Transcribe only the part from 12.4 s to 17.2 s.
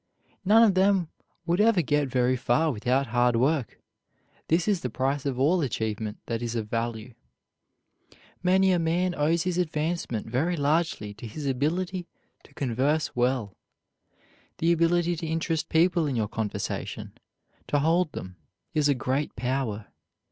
to converse well. The ability to interest people in your conversation,